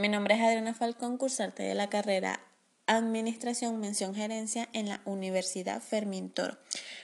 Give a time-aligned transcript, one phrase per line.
[0.00, 2.40] Mi nombre es Adriana Falcón, cursante de la carrera
[2.86, 6.56] Administración Mención Gerencia en la Universidad Fermín Toro.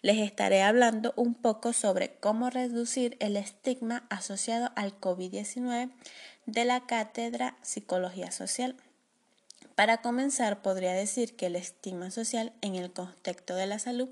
[0.00, 5.90] Les estaré hablando un poco sobre cómo reducir el estigma asociado al COVID-19
[6.46, 8.74] de la cátedra Psicología Social.
[9.78, 14.08] Para comenzar, podría decir que el estigma social en el contexto de la salud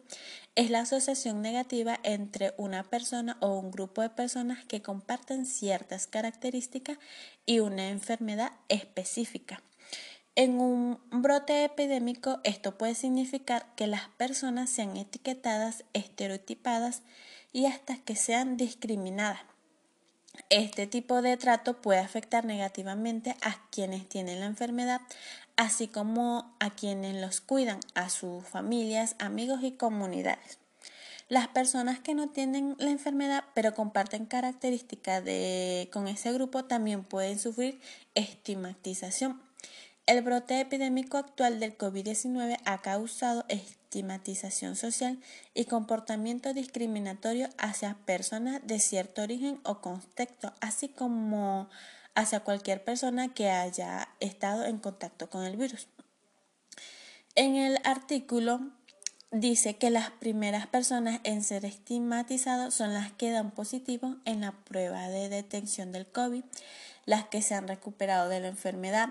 [0.54, 6.06] es la asociación negativa entre una persona o un grupo de personas que comparten ciertas
[6.06, 6.98] características
[7.46, 9.60] y una enfermedad específica.
[10.36, 17.02] En un brote epidémico esto puede significar que las personas sean etiquetadas, estereotipadas
[17.52, 19.40] y hasta que sean discriminadas.
[20.50, 25.00] Este tipo de trato puede afectar negativamente a quienes tienen la enfermedad,
[25.56, 30.58] así como a quienes los cuidan, a sus familias, amigos y comunidades.
[31.28, 35.22] Las personas que no tienen la enfermedad pero comparten características
[35.90, 37.80] con ese grupo también pueden sufrir
[38.14, 39.45] estigmatización.
[40.06, 45.18] El brote epidémico actual del COVID-19 ha causado estigmatización social
[45.52, 51.68] y comportamiento discriminatorio hacia personas de cierto origen o contexto, así como
[52.14, 55.88] hacia cualquier persona que haya estado en contacto con el virus.
[57.34, 58.60] En el artículo
[59.32, 64.52] dice que las primeras personas en ser estigmatizados son las que dan positivo en la
[64.52, 66.44] prueba de detección del COVID,
[67.06, 69.08] las que se han recuperado de la enfermedad,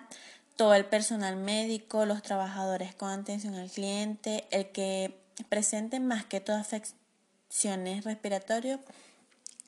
[0.55, 5.17] todo el personal médico, los trabajadores con atención al cliente, el que
[5.49, 8.79] presenten más que todo afecciones respiratorias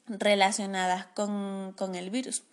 [0.08, 2.44] relacionadas con, con el virus.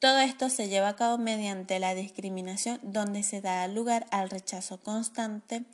[0.00, 4.80] Todo esto se lleva a cabo mediante la discriminación donde se da lugar al rechazo
[4.82, 5.64] constante,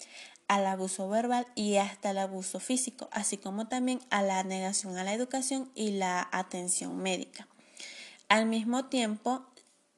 [0.48, 5.04] al abuso verbal y hasta el abuso físico, así como también a la negación a
[5.04, 7.46] la educación y la atención médica.
[8.28, 9.46] Al mismo tiempo,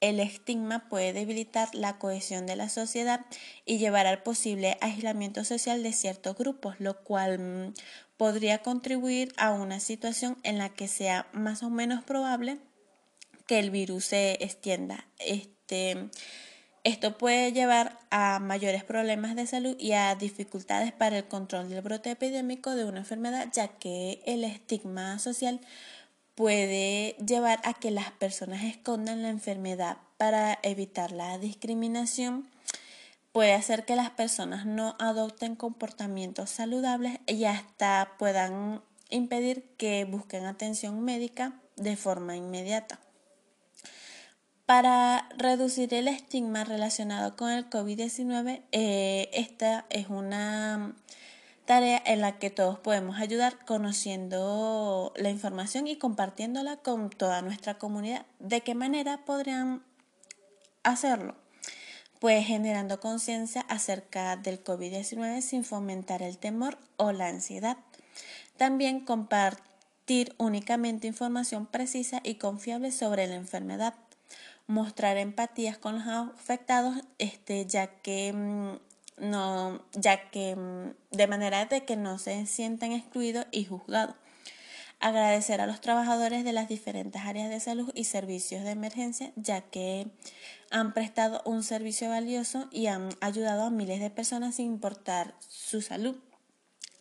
[0.01, 3.25] el estigma puede debilitar la cohesión de la sociedad
[3.65, 7.73] y llevar al posible aislamiento social de ciertos grupos, lo cual mm,
[8.17, 12.57] podría contribuir a una situación en la que sea más o menos probable
[13.45, 15.05] que el virus se extienda.
[15.17, 16.09] Este,
[16.83, 21.81] esto puede llevar a mayores problemas de salud y a dificultades para el control del
[21.81, 25.59] brote epidémico de una enfermedad, ya que el estigma social
[26.39, 32.49] puede llevar a que las personas escondan la enfermedad para evitar la discriminación.
[33.33, 40.45] Puede hacer que las personas no adopten comportamientos saludables y hasta puedan impedir que busquen
[40.45, 43.01] atención médica de forma inmediata.
[44.65, 50.95] Para reducir el estigma relacionado con el COVID-19, eh, esta es una
[51.69, 57.77] tarea en la que todos podemos ayudar conociendo la información y compartiéndola con toda nuestra
[57.77, 58.25] comunidad.
[58.39, 59.83] ¿De qué manera podrían
[60.81, 61.35] hacerlo?
[62.17, 67.77] Pues generando conciencia acerca del COVID-19 sin fomentar el temor o la ansiedad.
[68.57, 73.93] También compartir únicamente información precisa y confiable sobre la enfermedad
[74.65, 78.88] mostrar empatías con los afectados, este, ya que mm,
[79.19, 84.15] no, ya que mm, de manera de que no se sientan excluidos y juzgados.
[84.99, 89.61] Agradecer a los trabajadores de las diferentes áreas de salud y servicios de emergencia, ya
[89.61, 90.07] que
[90.71, 95.81] han prestado un servicio valioso y han ayudado a miles de personas sin importar su
[95.81, 96.17] salud.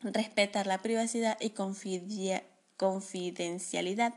[0.03, 2.45] Respetar la privacidad y confidencialidad
[2.78, 4.15] confidencialidad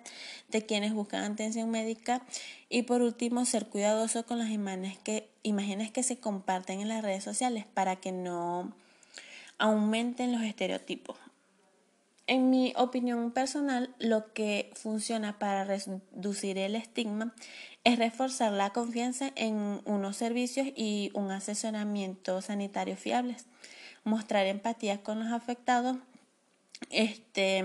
[0.50, 2.22] de quienes buscan atención médica
[2.70, 7.04] y por último ser cuidadoso con las imágenes que, imágenes que se comparten en las
[7.04, 8.74] redes sociales para que no
[9.58, 11.18] aumenten los estereotipos.
[12.28, 17.34] En mi opinión personal, lo que funciona para reducir el estigma
[17.84, 23.48] es reforzar la confianza en unos servicios y un asesoramiento sanitario fiables,
[24.04, 25.98] mostrar empatía con los afectados,
[26.90, 27.64] este,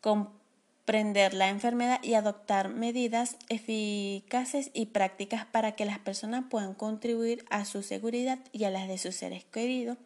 [0.00, 7.44] comprender la enfermedad y adoptar medidas eficaces y prácticas para que las personas puedan contribuir
[7.50, 9.98] a su seguridad y a las de sus seres queridos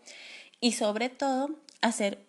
[0.61, 2.25] y sobre todo hacer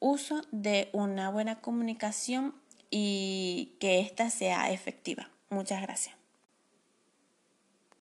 [0.00, 2.54] uso de una buena comunicación
[2.90, 5.30] y que ésta sea efectiva.
[5.50, 6.17] Muchas gracias.